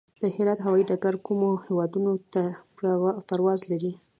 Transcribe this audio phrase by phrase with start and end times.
[0.21, 2.43] د هرات هوايي ډګر کومو هیوادونو ته
[3.29, 3.93] پرواز لري؟